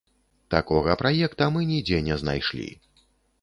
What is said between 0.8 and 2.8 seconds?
праекта мы нідзе не знайшлі.